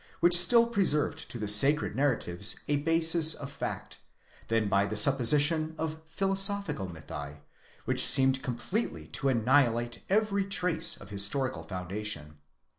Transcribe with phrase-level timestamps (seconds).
[0.19, 3.99] which still preserved to the sacred narratives a basis of fact,
[4.47, 7.37] than by the supposition of philosophical mythi,
[7.85, 12.39] which seemed completely to annihilate every trace of historical foundation.